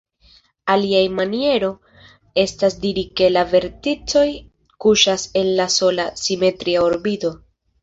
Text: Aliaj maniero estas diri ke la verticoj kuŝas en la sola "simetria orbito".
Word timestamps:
Aliaj 0.75 1.01
maniero 1.17 1.69
estas 2.45 2.79
diri 2.87 3.03
ke 3.21 3.29
la 3.35 3.45
verticoj 3.53 4.25
kuŝas 4.87 5.29
en 5.45 5.55
la 5.63 5.71
sola 5.79 6.09
"simetria 6.25 6.85
orbito". 6.91 7.35